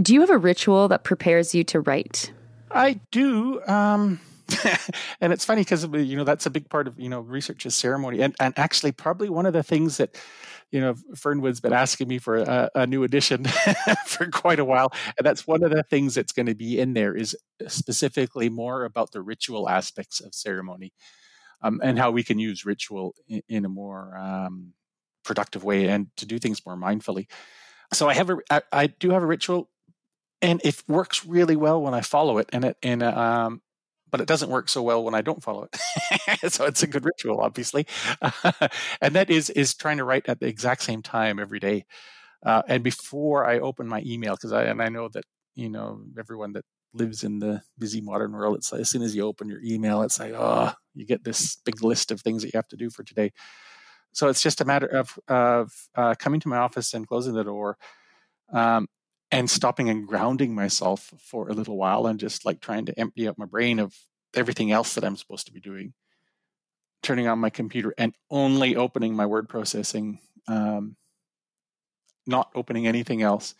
[0.00, 2.32] Do you have a ritual that prepares you to write?
[2.70, 3.62] I do.
[3.66, 4.20] Um,
[5.20, 7.74] and it's funny because you know that's a big part of you know research is
[7.74, 10.18] ceremony, and and actually probably one of the things that
[10.70, 13.44] you know Fernwood's been asking me for a, a new edition
[14.06, 16.94] for quite a while, and that's one of the things that's going to be in
[16.94, 17.36] there is
[17.68, 20.92] specifically more about the ritual aspects of ceremony,
[21.62, 24.72] um, and how we can use ritual in, in a more um,
[25.24, 27.26] productive way and to do things more mindfully.
[27.92, 29.68] So I have a I, I do have a ritual
[30.40, 33.62] and it works really well when I follow it, and it and um,
[34.10, 36.52] but it doesn't work so well when I don't follow it.
[36.52, 37.86] so it's a good ritual, obviously,
[39.00, 41.84] and that is is trying to write at the exact same time every day,
[42.44, 46.02] uh, and before I open my email because I and I know that you know
[46.18, 49.48] everyone that lives in the busy modern world, it's like as soon as you open
[49.48, 52.68] your email, it's like oh, you get this big list of things that you have
[52.68, 53.32] to do for today.
[54.12, 57.44] So it's just a matter of of uh, coming to my office and closing the
[57.44, 57.78] door.
[58.52, 58.88] Um,
[59.32, 63.26] and stopping and grounding myself for a little while and just like trying to empty
[63.26, 63.96] out my brain of
[64.34, 65.94] everything else that I'm supposed to be doing.
[67.02, 70.96] Turning on my computer and only opening my word processing, um,
[72.26, 73.54] not opening anything else,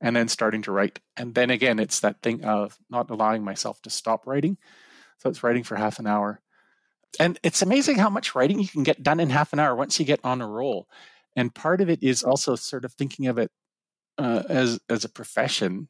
[0.00, 1.00] and then starting to write.
[1.16, 4.58] And then again, it's that thing of not allowing myself to stop writing.
[5.18, 6.40] So it's writing for half an hour.
[7.18, 9.98] And it's amazing how much writing you can get done in half an hour once
[9.98, 10.88] you get on a roll.
[11.34, 13.50] And part of it is also sort of thinking of it
[14.18, 15.88] uh, as as a profession.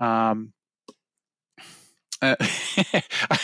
[0.00, 0.52] Um,
[2.20, 3.02] uh, I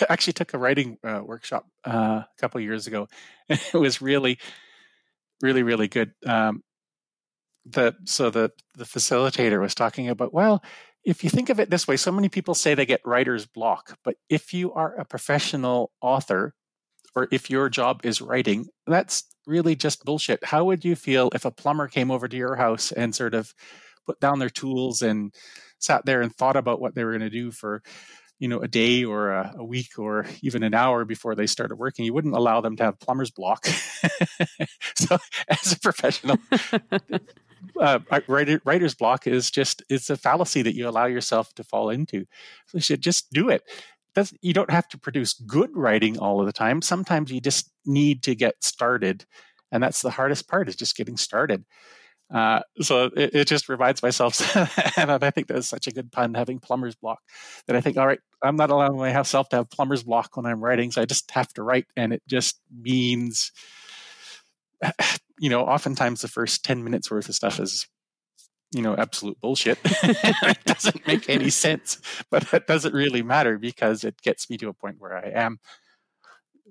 [0.08, 3.08] actually took a writing uh, workshop uh, a couple years ago.
[3.48, 4.38] it was really,
[5.42, 6.12] really, really good.
[6.24, 6.62] Um,
[7.70, 10.62] the so the the facilitator was talking about well,
[11.04, 13.98] if you think of it this way, so many people say they get writer's block,
[14.04, 16.54] but if you are a professional author,
[17.14, 20.44] or if your job is writing, that's really just bullshit.
[20.44, 23.54] How would you feel if a plumber came over to your house and sort of
[24.06, 25.34] put down their tools and
[25.78, 27.82] sat there and thought about what they were going to do for
[28.38, 31.76] you know a day or a, a, week or even an hour before they started
[31.76, 33.66] working you wouldn't allow them to have plumber's block
[34.94, 36.38] so as a professional
[37.80, 41.90] uh, writer, writer's block is just it's a fallacy that you allow yourself to fall
[41.90, 42.26] into.
[42.66, 43.62] So you should just do it.
[44.14, 46.82] Does, you don't have to produce good writing all of the time.
[46.82, 49.24] Sometimes you just need to get started
[49.72, 51.64] and that's the hardest part is just getting started.
[52.32, 54.38] Uh, so it, it, just reminds myself,
[54.98, 57.20] and I think that's such a good pun, having plumber's block,
[57.66, 60.62] that I think, all right, I'm not allowing myself to have plumber's block when I'm
[60.62, 63.50] writing, so I just have to write, and it just means,
[65.38, 67.86] you know, oftentimes the first 10 minutes worth of stuff is,
[68.72, 69.78] you know, absolute bullshit.
[69.84, 71.98] it doesn't make any sense,
[72.30, 75.58] but it doesn't really matter because it gets me to a point where I am,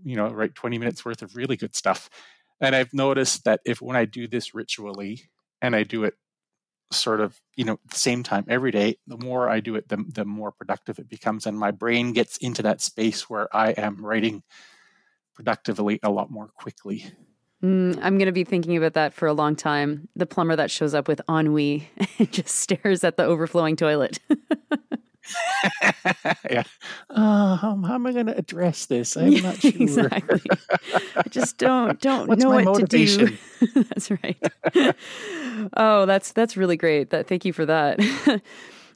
[0.04, 2.10] you know, write 20 minutes worth of really good stuff.
[2.60, 5.30] And I've noticed that if when I do this ritually,
[5.62, 6.14] and I do it
[6.92, 9.98] sort of you know the same time every day the more i do it the,
[10.14, 14.06] the more productive it becomes and my brain gets into that space where i am
[14.06, 14.42] writing
[15.36, 17.06] productively a lot more quickly
[17.64, 20.72] mm, i'm going to be thinking about that for a long time the plumber that
[20.72, 21.88] shows up with ennui
[22.20, 24.20] and just stares at the overflowing toilet
[26.50, 26.64] yeah.
[27.10, 29.18] Uh, how, how, am I going to address this?
[29.18, 29.72] I'm not sure.
[29.76, 30.42] exactly.
[31.16, 33.38] I just don't don't know what motivation?
[33.60, 33.84] to do.
[33.84, 34.38] that's right.
[35.76, 37.10] oh, that's that's really great.
[37.10, 38.00] That thank you for that.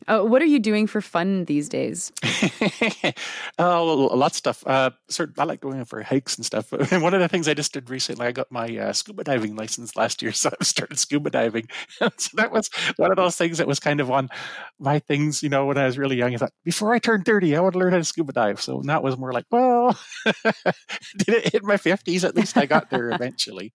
[0.08, 2.12] Uh, what are you doing for fun these days?
[3.60, 4.64] oh, a lot of stuff.
[4.66, 6.74] Uh, sort I like going for hikes and stuff.
[6.74, 9.56] And one of the things I just did recently, I got my uh, scuba diving
[9.56, 11.68] license last year, so I started scuba diving.
[12.18, 14.30] so that was one of those things that was kind of on
[14.80, 15.44] my things.
[15.44, 17.74] You know, when I was really young, I thought before I turn thirty, I want
[17.74, 18.62] to learn how to scuba dive.
[18.62, 22.26] So that was more like, well, did it hit my fifties?
[22.26, 23.74] At least I got there eventually.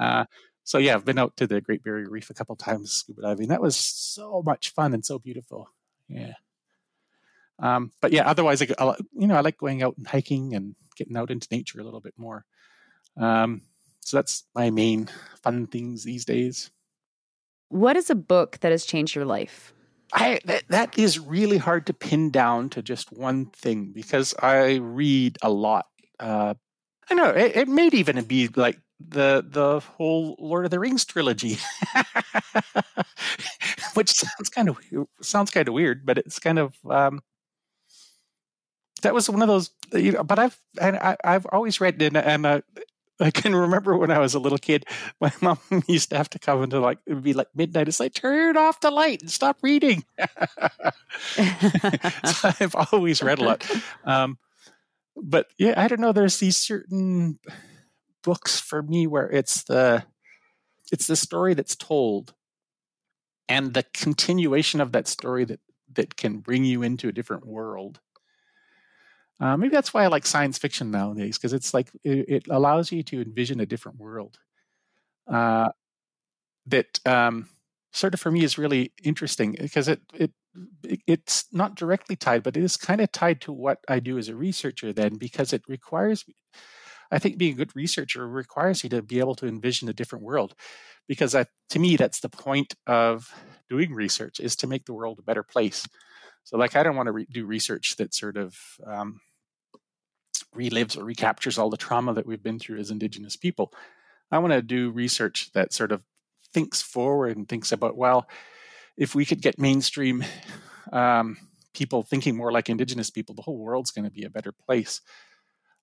[0.00, 0.24] Uh,
[0.64, 3.48] so yeah, I've been out to the Great Barrier Reef a couple times scuba diving.
[3.48, 5.68] That was so much fun and so beautiful.
[6.08, 6.34] Yeah.
[7.58, 8.66] Um, but yeah, otherwise, I,
[9.12, 12.00] you know, I like going out and hiking and getting out into nature a little
[12.00, 12.44] bit more.
[13.16, 13.62] Um,
[14.00, 15.08] so that's my main
[15.42, 16.70] fun things these days.
[17.68, 19.72] What is a book that has changed your life?
[20.12, 24.76] I that, that is really hard to pin down to just one thing because I
[24.76, 25.86] read a lot.
[26.18, 26.54] Uh,
[27.08, 31.04] I know it, it may even be like the the whole Lord of the Rings
[31.04, 31.58] trilogy,
[33.94, 34.78] which sounds kind of
[35.22, 37.22] sounds kind of weird, but it's kind of um,
[39.02, 39.70] that was one of those.
[39.92, 42.60] You know, but I've and I, have always read and, and uh,
[43.20, 44.86] I can remember when I was a little kid,
[45.20, 47.88] my mom used to have to come into like it would be like midnight.
[47.88, 50.04] It's like turn off the light and stop reading.
[51.34, 53.70] so I've always read a lot.
[54.04, 54.38] Um,
[55.16, 56.12] but yeah, I don't know.
[56.12, 57.38] There's these certain
[58.22, 60.04] books for me where it's the
[60.92, 62.34] it's the story that's told
[63.48, 65.60] and the continuation of that story that
[65.92, 68.00] that can bring you into a different world
[69.40, 72.92] Uh, maybe that's why I like science fiction nowadays because it's like it, it, allows
[72.92, 74.38] you to envision a different world.
[75.26, 75.70] Uh,
[76.66, 77.48] that um,
[77.92, 80.32] sort of for me is really interesting because it it
[81.06, 84.28] it's not directly tied, but it is kind of tied to what I do as
[84.28, 84.92] a researcher.
[84.92, 86.24] Then because it requires,
[87.10, 90.24] I think, being a good researcher requires you to be able to envision a different
[90.24, 90.54] world.
[91.08, 93.34] Because that, to me, that's the point of
[93.68, 95.86] doing research is to make the world a better place.
[96.44, 98.56] So, like, I don't want to re- do research that sort of
[98.86, 99.20] um,
[100.54, 103.72] relives or recaptures all the trauma that we've been through as Indigenous people.
[104.30, 106.04] I want to do research that sort of
[106.52, 108.28] thinks forward and thinks about, well,
[108.96, 110.24] if we could get mainstream
[110.92, 111.36] um,
[111.74, 115.00] people thinking more like Indigenous people, the whole world's going to be a better place.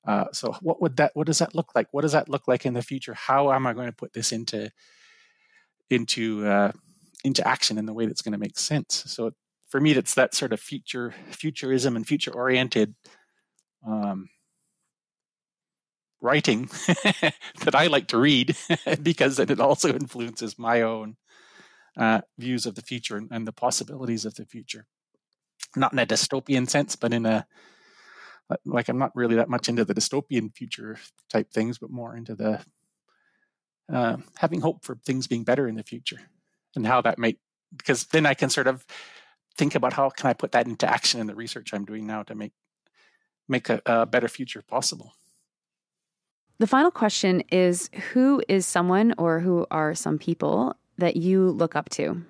[0.05, 1.11] Uh, so, what would that?
[1.15, 1.87] What does that look like?
[1.91, 3.13] What does that look like in the future?
[3.13, 4.71] How am I going to put this into
[5.89, 6.71] into uh,
[7.23, 9.03] into action in the way that's going to make sense?
[9.07, 9.31] So,
[9.67, 12.95] for me, that's that sort of future futurism and future oriented
[13.85, 14.29] um,
[16.21, 16.65] writing
[17.63, 18.55] that I like to read
[19.03, 21.17] because it also influences my own
[21.97, 24.85] uh, views of the future and, the possibilities of the future.
[25.75, 27.45] Not in a dystopian sense, but in a
[28.65, 30.97] like I'm not really that much into the dystopian future
[31.29, 32.61] type things, but more into the
[33.91, 36.19] uh, having hope for things being better in the future
[36.75, 37.39] and how that might
[37.75, 38.85] because then I can sort of
[39.57, 42.23] think about how can I put that into action in the research I'm doing now
[42.23, 42.53] to make
[43.47, 45.13] make a, a better future possible.
[46.59, 51.75] The final question is Who is someone or who are some people that you look
[51.75, 52.23] up to?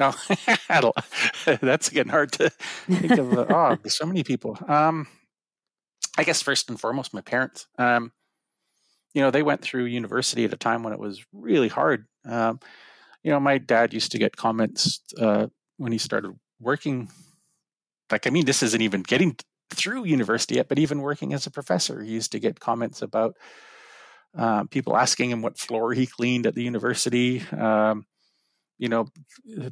[0.00, 0.16] Oh,
[1.60, 3.32] that's getting hard to think of.
[3.32, 4.58] Uh, oh, there's so many people.
[4.68, 5.06] Um,
[6.18, 7.68] I guess first and foremost, my parents.
[7.78, 8.12] Um,
[9.14, 12.06] you know, they went through university at a time when it was really hard.
[12.26, 12.58] Um,
[13.22, 15.46] you know, my dad used to get comments uh,
[15.76, 17.08] when he started working.
[18.10, 19.36] Like, I mean, this isn't even getting
[19.70, 23.36] through university yet, but even working as a professor, he used to get comments about
[24.36, 27.42] uh, people asking him what floor he cleaned at the university.
[27.56, 28.06] Um,
[28.76, 29.06] you know,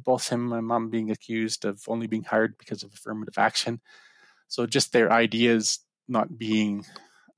[0.03, 3.81] both him and my mom being accused of only being hired because of affirmative action.
[4.47, 6.85] So just their ideas not being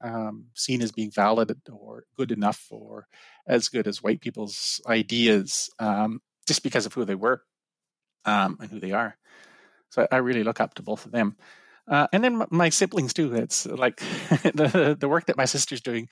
[0.02, 3.08] um, seen as being valid or good enough or
[3.48, 7.42] as good as white people's ideas um, just because of who they were
[8.26, 9.18] um, and who they are.
[9.90, 11.36] So I really look up to both of them.
[11.88, 13.34] Uh, and then my siblings too.
[13.34, 13.98] It's like
[14.54, 16.08] the the work that my sister's doing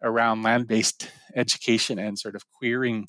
[0.00, 3.06] around land based education and sort of queering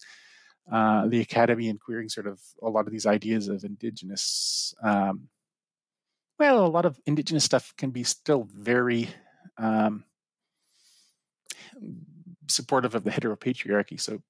[0.71, 4.73] uh, the academy and queering sort of a lot of these ideas of indigenous.
[4.83, 5.29] Um,
[6.39, 9.09] well, a lot of indigenous stuff can be still very
[9.57, 10.05] um,
[12.47, 13.99] supportive of the heteropatriarchy.
[13.99, 14.21] So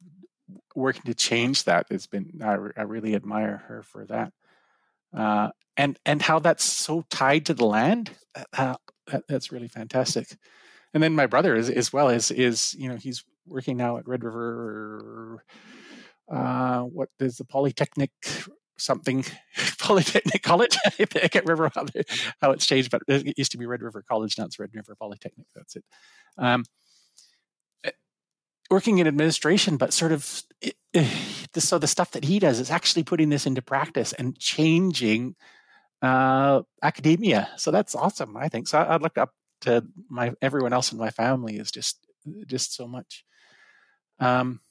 [0.76, 4.34] working to change that has been I, I really admire her for that.
[5.16, 8.12] Uh, and and how that's so tied to the land.
[8.54, 8.76] Uh,
[9.08, 10.28] that, that's really fantastic.
[10.94, 14.08] And then my brother is as well is is you know he's working now at
[14.08, 15.44] Red River.
[16.32, 18.12] Uh, what is the Polytechnic
[18.80, 19.26] something
[19.80, 20.78] Polytechnic College?
[21.00, 21.86] I can't remember how,
[22.42, 24.38] how it's changed, but it used to be Red River College.
[24.38, 25.48] Now it's Red River Polytechnic.
[25.56, 25.84] That's it.
[26.38, 26.66] Um,
[27.84, 27.92] eh,
[28.70, 31.08] working in administration, but sort of it, it,
[31.58, 35.36] so the stuff that he does is actually putting this into practice and changing
[36.02, 37.50] uh, academia.
[37.58, 38.38] So that's awesome.
[38.38, 38.80] I think so.
[38.80, 41.98] I, I look up to my everyone else in my family is just
[42.48, 43.26] just so much.
[44.20, 44.62] Um,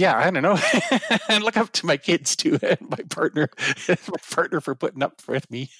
[0.00, 0.58] yeah, I don't know.
[1.28, 3.50] and look up to my kids too, and my partner,
[3.88, 5.70] my partner for putting up with me.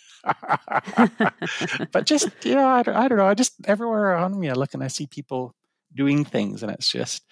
[1.90, 3.26] but just you know, I don't, I don't know.
[3.26, 5.54] I just everywhere around me, I look and I see people
[5.94, 7.24] doing things, and it's just,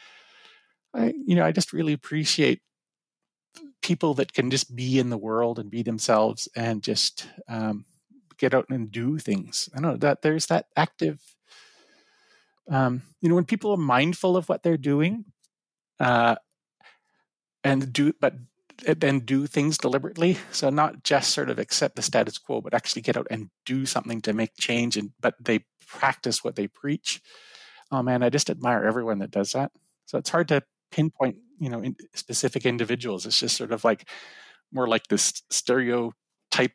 [0.95, 2.63] I you know, I just really appreciate
[3.83, 7.85] people that can just be in the world and be themselves and just um,
[8.39, 9.69] get out and do things.
[9.77, 11.21] I know that there's that active,
[12.71, 15.27] um, you know, when people are mindful of what they're doing,
[16.01, 16.37] uh,
[17.65, 18.35] and do, but
[18.85, 20.39] then do things deliberately.
[20.53, 23.87] So not just sort of accept the status quo, but actually get out and do
[23.87, 24.97] something to make change.
[24.97, 27.21] And but they practice what they preach.
[27.91, 29.73] Oh man, I just admire everyone that does that.
[30.07, 33.27] So it's hard to pinpoint, you know, in specific individuals.
[33.27, 34.09] It's just sort of like
[34.73, 36.13] more like this stereotype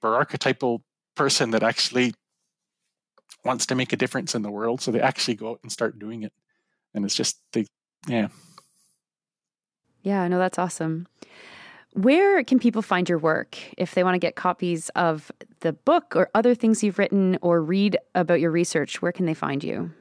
[0.04, 0.84] or archetypal
[1.16, 2.14] person that actually
[3.46, 4.82] wants to make a difference in the world.
[4.82, 6.34] So they actually go out and start doing it.
[6.94, 7.66] And it's just, they,
[8.08, 8.28] yeah.
[10.04, 11.08] Yeah, no, that's awesome.
[11.94, 15.32] Where can people find your work if they want to get copies of
[15.62, 19.02] the book or other things you've written or read about your research?
[19.02, 19.92] Where can they find you?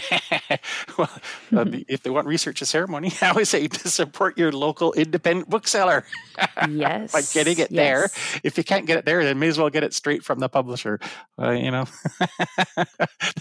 [0.98, 1.10] well,
[1.56, 5.48] uh, if they want research and ceremony, I always say to support your local independent
[5.48, 6.04] bookseller.
[6.68, 7.12] Yes.
[7.12, 7.72] By getting it yes.
[7.72, 8.40] there.
[8.44, 10.48] If you can't get it there, then may as well get it straight from the
[10.48, 11.00] publisher.
[11.38, 11.86] Uh, you know,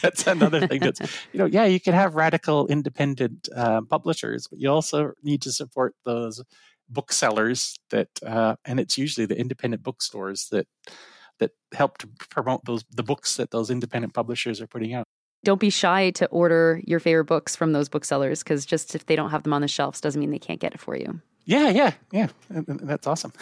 [0.02, 0.80] that's another thing.
[0.80, 0.99] That's
[1.32, 5.52] you know, yeah, you can have radical independent uh, publishers, but you also need to
[5.52, 6.43] support those
[6.89, 10.68] booksellers that, uh, and it's usually the independent bookstores that
[11.39, 15.06] that help to promote those the books that those independent publishers are putting out.
[15.44, 19.16] Don't be shy to order your favorite books from those booksellers because just if they
[19.16, 21.20] don't have them on the shelves doesn't mean they can't get it for you.
[21.46, 22.28] Yeah, yeah, yeah.
[22.50, 23.34] That's awesome.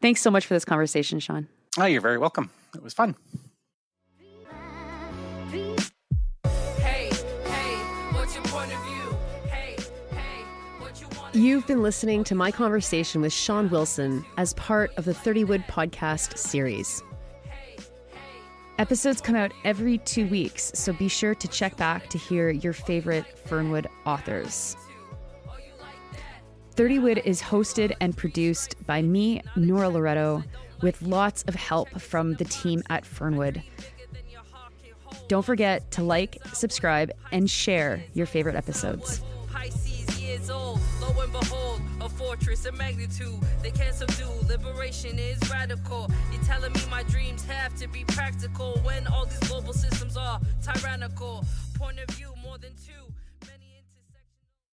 [0.00, 1.48] Thanks so much for this conversation, Shawn.
[1.76, 2.50] Oh, you're very welcome.
[2.76, 3.16] It was fun.
[6.78, 7.10] Hey,
[7.44, 7.76] hey,
[8.12, 9.16] what's your point of view?
[9.50, 9.76] Hey,
[10.12, 10.44] hey,
[10.78, 11.34] what you want?
[11.34, 16.38] You've been listening to my conversation with Shawn Wilson as part of the Fernwood podcast
[16.38, 17.02] series.
[18.78, 22.74] Episodes come out every two weeks, so be sure to check back to hear your
[22.74, 24.76] favorite Fernwood authors.
[26.76, 30.44] Fernwood is hosted and produced by me, Nora Loreto,
[30.82, 33.62] with lots of help from the team at Fernwood.
[35.26, 39.22] Don't forget to like, subscribe, and share your favorite episodes.
[42.06, 44.30] A fortress of magnitude they can't subdue.
[44.48, 46.08] Liberation is radical.
[46.30, 50.38] You're telling me my dreams have to be practical when all these global systems are
[50.62, 51.44] tyrannical.
[51.74, 53.05] Point of view more than two.